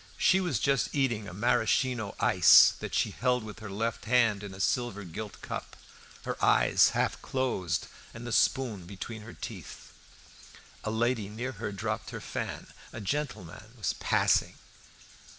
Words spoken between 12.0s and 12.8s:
her fan.